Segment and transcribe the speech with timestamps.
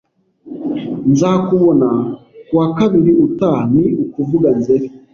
[1.11, 1.89] Nzakubona
[2.47, 4.87] ku wa kabiri utaha, ni ukuvuga Nzeri.